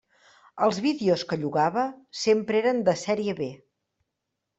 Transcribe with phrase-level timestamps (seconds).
[0.67, 1.83] Els vídeos que llogava
[2.21, 3.51] sempre eren de sèrie B.